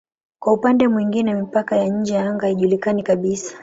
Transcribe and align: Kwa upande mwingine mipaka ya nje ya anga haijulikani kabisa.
Kwa 0.39 0.53
upande 0.53 0.87
mwingine 0.87 1.33
mipaka 1.33 1.77
ya 1.77 1.87
nje 1.87 2.13
ya 2.13 2.29
anga 2.29 2.41
haijulikani 2.45 3.03
kabisa. 3.03 3.57